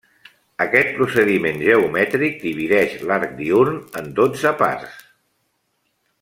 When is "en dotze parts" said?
4.03-4.99